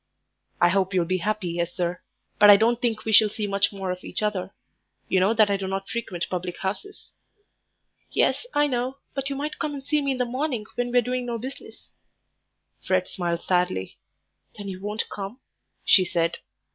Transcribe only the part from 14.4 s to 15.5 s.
"Then you won't come?"